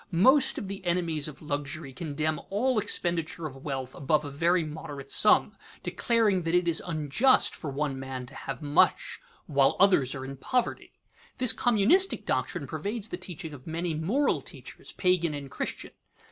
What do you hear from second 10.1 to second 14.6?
are in poverty. This communistic doctrine pervades the teaching of many moral